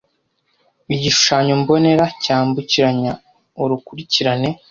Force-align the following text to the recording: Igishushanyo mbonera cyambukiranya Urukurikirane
Igishushanyo 0.93 1.53
mbonera 1.61 2.05
cyambukiranya 2.23 3.11
Urukurikirane 3.61 4.49